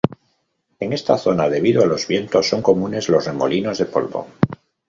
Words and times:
En 0.79 0.93
esta 0.93 1.15
zona 1.19 1.47
debido 1.47 1.83
a 1.83 1.85
los 1.85 2.07
vientos, 2.07 2.49
son 2.49 2.63
comunes 2.63 3.07
los 3.07 3.23
remolinos 3.27 3.77
de 3.77 3.85
polvo. 3.85 4.29